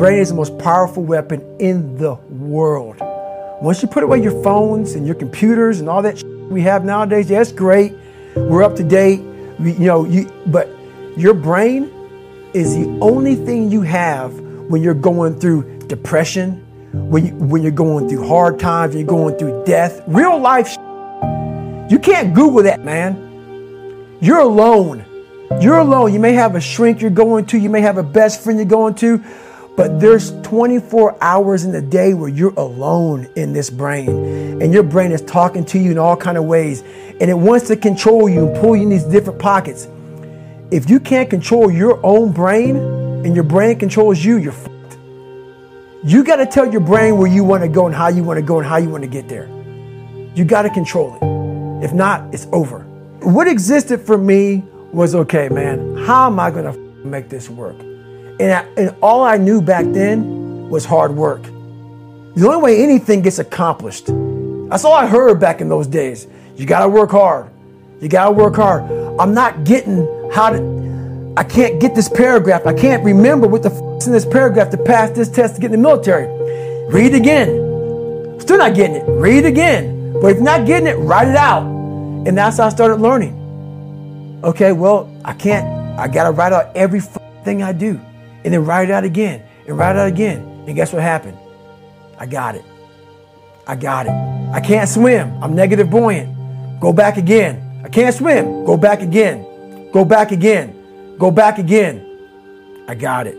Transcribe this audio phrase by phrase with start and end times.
[0.00, 2.96] brain is the most powerful weapon in the world.
[3.60, 7.28] Once you put away your phones and your computers and all that we have nowadays,
[7.28, 7.92] yeah, it's great.
[8.34, 9.20] We're up to date.
[9.58, 10.70] We, you know, you, but
[11.18, 11.92] your brain
[12.54, 16.64] is the only thing you have when you're going through depression,
[16.94, 20.76] when, you, when you're going through hard times, you're going through death, real life.
[21.90, 24.16] You can't Google that, man.
[24.22, 25.04] You're alone.
[25.60, 26.14] You're alone.
[26.14, 28.64] You may have a shrink you're going to, you may have a best friend you're
[28.64, 29.22] going to,
[29.76, 34.08] but there's 24 hours in the day where you're alone in this brain.
[34.60, 36.82] And your brain is talking to you in all kind of ways.
[36.82, 39.88] And it wants to control you and pull you in these different pockets.
[40.70, 44.98] If you can't control your own brain and your brain controls you, you're fucked.
[46.04, 48.38] You got to tell your brain where you want to go and how you want
[48.38, 49.48] to go and how you want to get there.
[50.34, 51.84] You got to control it.
[51.84, 52.80] If not, it's over.
[53.22, 57.76] What existed for me was okay, man, how am I going to make this work?
[58.40, 61.42] And, I, and all I knew back then was hard work.
[61.42, 64.06] The only way anything gets accomplished.
[64.06, 66.26] That's all I heard back in those days.
[66.56, 67.50] You got to work hard.
[68.00, 68.84] You got to work hard.
[69.20, 72.66] I'm not getting how to, I can't get this paragraph.
[72.66, 75.60] I can't remember what the f- is in this paragraph to pass this test to
[75.60, 76.26] get in the military.
[76.90, 78.40] Read again.
[78.40, 79.04] Still not getting it.
[79.06, 80.14] Read again.
[80.14, 81.64] But if you're not getting it, write it out.
[81.64, 84.40] And that's how I started learning.
[84.44, 85.66] Okay, well, I can't,
[85.98, 87.00] I gotta write out every
[87.44, 88.00] thing I do.
[88.44, 90.64] And then write it out again and write it out again.
[90.66, 91.38] And guess what happened?
[92.18, 92.64] I got it.
[93.66, 94.12] I got it.
[94.52, 95.42] I can't swim.
[95.42, 96.80] I'm negative buoyant.
[96.80, 97.82] Go back again.
[97.84, 98.64] I can't swim.
[98.64, 99.90] Go back again.
[99.92, 101.16] Go back again.
[101.18, 102.06] Go back again.
[102.88, 103.36] I got it.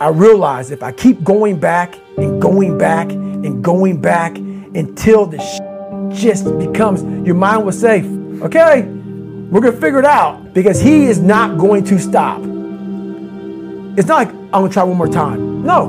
[0.00, 5.38] I realize if I keep going back and going back and going back until the
[5.38, 8.02] sh- just becomes, your mind will say,
[8.42, 12.42] okay, we're going to figure it out because he is not going to stop.
[13.96, 15.64] It's not like I'm to try one more time.
[15.64, 15.86] No,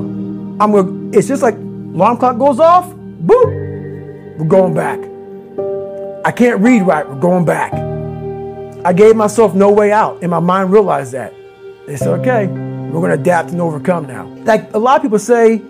[0.60, 5.00] I'm to, it's just like alarm clock goes off, boop, we're going back.
[6.24, 7.72] I can't read right, we're going back.
[8.84, 11.34] I gave myself no way out, and my mind realized that.
[11.86, 14.26] They said, okay, we're to adapt and overcome now.
[14.44, 15.62] Like a lot of people say,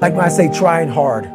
[0.00, 1.30] like when I say trying hard,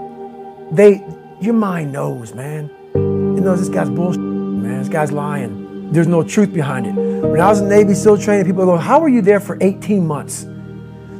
[0.71, 1.05] they,
[1.39, 2.69] your mind knows, man.
[2.93, 4.79] It knows this guy's bullshit, man.
[4.79, 5.62] This guy's lying.
[5.91, 6.93] There's no truth behind it.
[6.93, 10.05] When I was in Navy SEAL training, people go, how were you there for 18
[10.05, 10.45] months?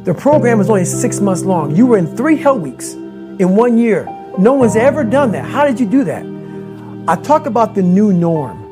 [0.04, 1.76] The program was only six months long.
[1.76, 4.06] You were in three hell weeks in one year.
[4.38, 5.46] No one's ever done that.
[5.46, 6.26] How did you do that?
[7.08, 8.64] I talk about the new norm.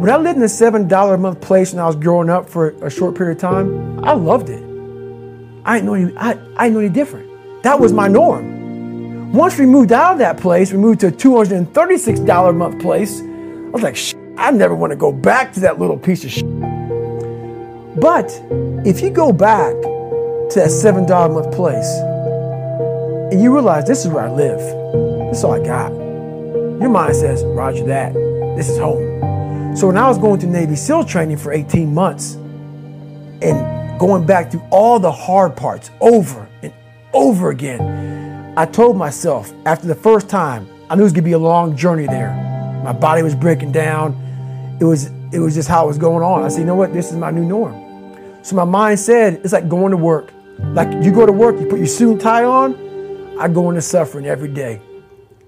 [0.00, 2.70] When I lived in a $7 a month place when I was growing up for
[2.84, 4.62] a short period of time, I loved it.
[5.64, 7.62] I didn't know any, I, I didn't know any different.
[7.62, 9.32] That was my norm.
[9.32, 13.20] Once we moved out of that place, we moved to a $236 a month place.
[13.20, 13.96] I was like,
[14.38, 16.44] I never want to go back to that little piece of shit.
[17.98, 18.30] But
[18.84, 21.90] if you go back to that $7 a month place
[23.32, 24.58] and you realize this is where I live,
[25.30, 28.12] this is all I got, your mind says, Roger that,
[28.56, 29.74] this is home.
[29.74, 32.34] So when I was going to Navy SEAL training for 18 months
[33.42, 36.72] and going back through all the hard parts over and
[37.14, 41.32] over again, I told myself after the first time, I knew it was gonna be
[41.32, 42.34] a long journey there.
[42.84, 44.25] My body was breaking down.
[44.80, 46.42] It was it was just how it was going on.
[46.42, 47.74] I said, you know what, this is my new norm.
[48.42, 50.32] So my mind said, it's like going to work.
[50.58, 53.38] Like you go to work, you put your suit and tie on.
[53.38, 54.80] I go into suffering every day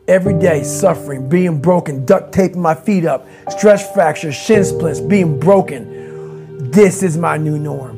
[0.08, 5.38] every day suffering, being broken, duct taping my feet up, stress fractures, shin splints, being
[5.38, 6.70] broken.
[6.70, 7.96] This is my new norm.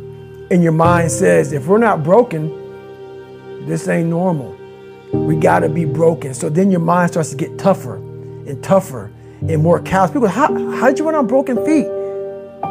[0.51, 2.49] And your mind says, if we're not broken,
[3.67, 4.57] this ain't normal.
[5.13, 6.35] We gotta be broken.
[6.35, 9.13] So then your mind starts to get tougher and tougher
[9.49, 10.11] and more callous.
[10.11, 11.87] People, how how'd you run on broken feet?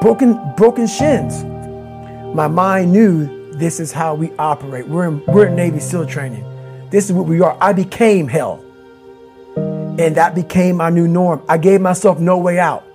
[0.02, 1.44] Broken, broken shins.
[2.36, 4.88] My mind knew this is how we operate.
[4.88, 6.46] We're in, we're in Navy SEAL training.
[6.90, 7.58] This is what we are.
[7.60, 8.64] I became hell.
[9.58, 11.44] And that became my new norm.
[11.50, 12.86] I gave myself no way out.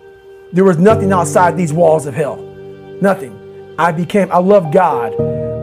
[0.52, 2.36] There was nothing outside these walls of hell.
[3.02, 3.40] Nothing.
[3.78, 5.14] I became, I love God,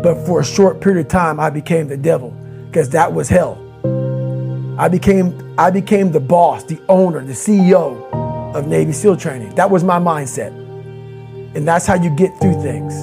[0.04, 2.32] but for a short period of time, I became the devil
[2.68, 3.58] because that was hell.
[4.78, 8.11] I became, I became the boss, the owner, the CEO
[8.56, 9.56] of Navy SEAL training.
[9.56, 10.52] That was my mindset.
[11.56, 12.94] And that's how you get through things.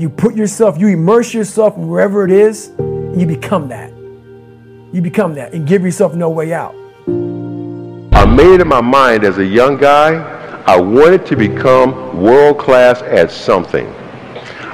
[0.00, 3.90] You put yourself, you immerse yourself in wherever it is, and you become that.
[4.92, 6.74] You become that and give yourself no way out.
[8.12, 13.02] I made in my mind as a young guy, I wanted to become world class
[13.02, 13.86] at something.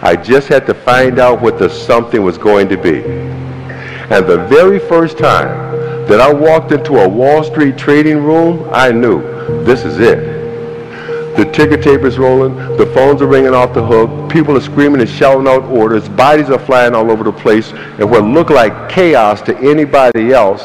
[0.03, 3.03] I just had to find out what the something was going to be.
[3.03, 8.93] And the very first time that I walked into a Wall Street trading room, I
[8.93, 10.47] knew this is it.
[11.37, 12.57] The ticker tape is rolling.
[12.79, 14.33] The phones are ringing off the hook.
[14.33, 16.09] People are screaming and shouting out orders.
[16.09, 17.73] Bodies are flying all over the place.
[17.73, 20.63] And what looked like chaos to anybody else,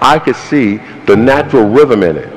[0.00, 0.76] I could see
[1.06, 2.32] the natural rhythm in it.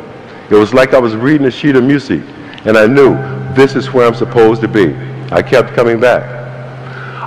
[0.49, 2.23] It was like I was reading a sheet of music.
[2.65, 3.13] And I knew
[3.53, 4.95] this is where I'm supposed to be.
[5.31, 6.23] I kept coming back.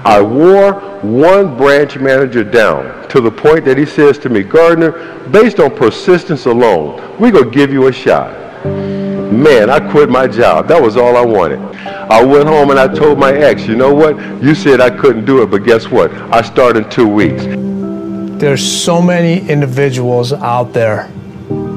[0.05, 0.73] I wore
[1.03, 5.77] one branch manager down to the point that he says to me, Gardner, based on
[5.77, 8.40] persistence alone, we're going to give you a shot.
[9.31, 10.67] Man, I quit my job.
[10.67, 11.61] That was all I wanted.
[11.87, 14.19] I went home and I told my ex, you know what?
[14.43, 16.13] You said I couldn't do it, but guess what?
[16.33, 17.45] I start in two weeks.
[18.41, 21.09] There's so many individuals out there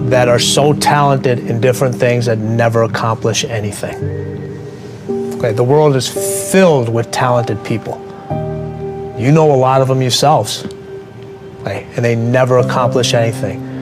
[0.09, 3.95] that are so talented in different things that never accomplish anything.
[5.35, 6.09] Okay, the world is
[6.51, 7.99] filled with talented people.
[9.17, 10.65] You know a lot of them yourselves,
[11.61, 13.72] okay, and they never accomplish anything.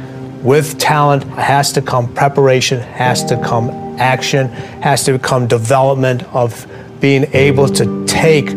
[0.44, 4.48] With talent has to come preparation, has to come action,
[4.82, 6.66] has to come development of
[7.00, 8.48] being able to take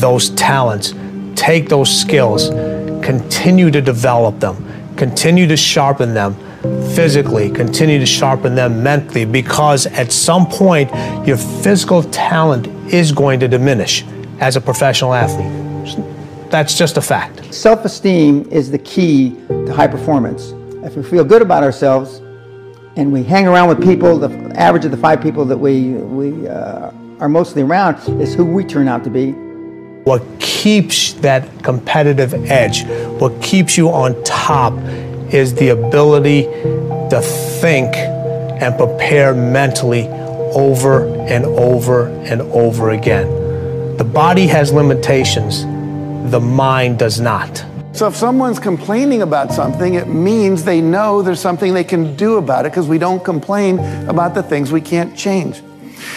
[0.00, 0.92] those talents,
[1.36, 2.48] take those skills,
[3.04, 4.56] continue to develop them,
[4.96, 6.34] continue to sharpen them
[6.96, 10.90] physically, continue to sharpen them mentally, because at some point
[11.24, 14.04] your physical talent is going to diminish
[14.40, 16.50] as a professional athlete.
[16.50, 17.54] That's just a fact.
[17.54, 22.18] Self esteem is the key to high performance if we feel good about ourselves
[22.96, 26.46] and we hang around with people, the average of the five people that we, we
[26.46, 26.90] uh,
[27.20, 29.32] are mostly around is who we turn out to be.
[30.04, 32.84] What keeps that competitive edge,
[33.18, 34.74] what keeps you on top,
[35.32, 37.20] is the ability to
[37.60, 40.06] think and prepare mentally
[40.54, 43.96] over and over and over again.
[43.96, 45.62] The body has limitations,
[46.30, 47.64] the mind does not.
[47.94, 52.38] So if someone's complaining about something, it means they know there's something they can do
[52.38, 55.62] about it because we don't complain about the things we can't change.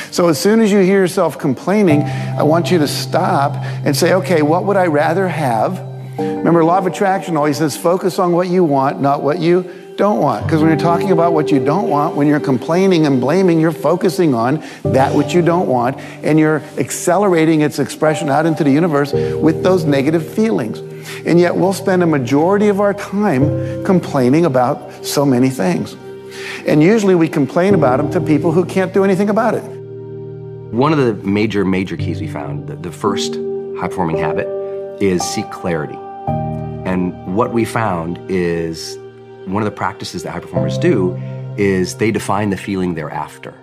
[0.09, 3.53] So as soon as you hear yourself complaining, I want you to stop
[3.85, 5.77] and say, okay, what would I rather have?
[6.17, 10.19] Remember, law of attraction always says focus on what you want, not what you don't
[10.19, 10.45] want.
[10.45, 13.71] Because when you're talking about what you don't want, when you're complaining and blaming, you're
[13.71, 18.71] focusing on that which you don't want, and you're accelerating its expression out into the
[18.71, 20.86] universe with those negative feelings.
[21.27, 25.93] And yet we'll spend a majority of our time complaining about so many things.
[26.65, 29.63] And usually we complain about them to people who can't do anything about it.
[30.71, 33.33] One of the major, major keys we found, the, the first
[33.77, 34.47] high performing habit,
[35.01, 35.97] is seek clarity.
[36.85, 38.97] And what we found is
[39.47, 41.13] one of the practices that high performers do
[41.57, 43.53] is they define the feeling they're after.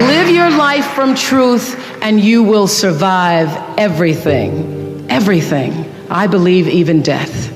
[0.00, 3.48] Live your life from truth and you will survive
[3.78, 4.81] everything.
[5.08, 5.90] Everything.
[6.10, 7.50] I believe even death.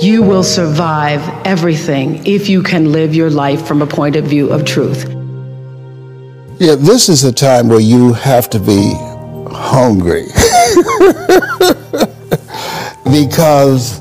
[0.00, 4.50] You will survive everything if you can live your life from a point of view
[4.52, 5.04] of truth.
[6.58, 8.94] Yeah, this is a time where you have to be
[9.50, 10.24] hungry.
[13.04, 14.00] because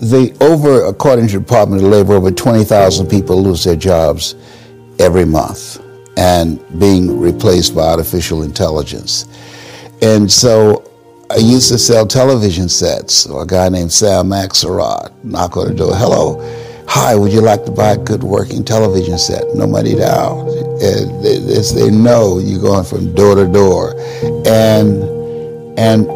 [0.00, 4.34] the over, according to the Department of Labor, over 20,000 people lose their jobs
[4.98, 5.82] every month
[6.16, 9.26] and being replaced by artificial intelligence.
[10.02, 10.79] And so
[11.30, 13.14] I used to sell television sets.
[13.14, 15.94] So a guy named Sam Axelrod knock on the door.
[15.94, 16.40] Hello,
[16.88, 17.14] hi.
[17.14, 19.44] Would you like to buy a good working television set?
[19.54, 20.48] No money down.
[20.82, 23.94] And they, they, they know you're going from door to door,
[24.44, 25.04] and
[25.78, 26.10] and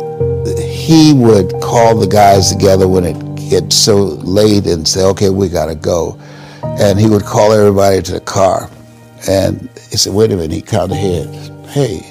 [0.58, 5.48] he would call the guys together when it gets so late and say, okay, we
[5.48, 6.18] gotta go,
[6.80, 8.68] and he would call everybody to the car,
[9.28, 10.50] and he said, wait a minute.
[10.50, 11.28] He counted ahead.
[11.68, 12.02] Hey,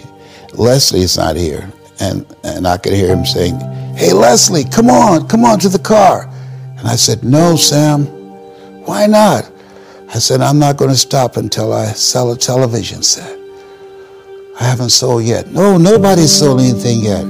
[0.54, 1.70] Leslie's not here
[2.04, 3.60] and, and I could hear him saying,
[3.96, 6.30] Hey, Leslie, come on, come on to the car.
[6.78, 8.06] And I said, No, Sam,
[8.86, 9.50] why not?
[10.10, 13.40] I said, I'm not going to stop until I sell a television set.
[14.60, 15.48] I haven't sold yet.
[15.52, 17.24] No, nobody's sold anything yet.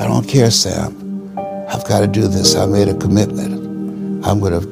[0.00, 1.38] I don't care, Sam.
[1.68, 2.56] I've got to do this.
[2.56, 4.24] I made a commitment.
[4.26, 4.66] I'm going to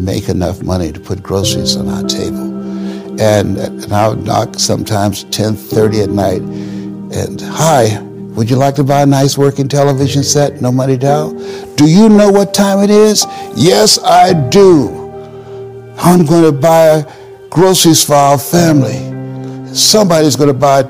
[0.00, 2.52] make enough money to put groceries on our table.
[3.20, 6.42] And, and I would knock sometimes 10:30 at night,
[7.16, 8.00] and hi,
[8.34, 10.60] would you like to buy a nice working television set?
[10.60, 11.36] No money down?
[11.76, 13.24] Do you know what time it is?
[13.56, 14.88] Yes, I do.
[15.98, 17.06] I'm going to buy
[17.50, 19.12] groceries for our family.
[19.72, 20.82] Somebody's going to buy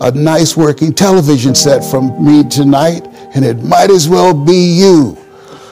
[0.00, 5.18] a nice working television set from me tonight, and it might as well be you.